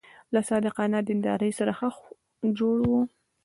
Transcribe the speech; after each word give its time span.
له 0.33 0.39
صادقانه 0.49 0.99
دیندارۍ 1.09 1.51
سره 1.59 1.71
ښه 1.79 1.89
جوړ 2.57 2.77
و. 2.89 2.91